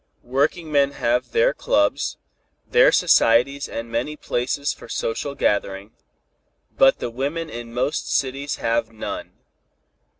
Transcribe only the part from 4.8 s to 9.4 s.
social gathering, but the women in most cities have none.